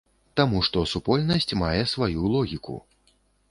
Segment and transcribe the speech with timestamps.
[0.39, 2.81] Таму што супольнасць мае сваю логіку.